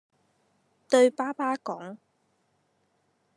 [0.89, 1.97] 對爸爸講